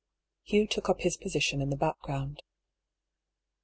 [0.41, 2.41] Hugh took up his position in the background.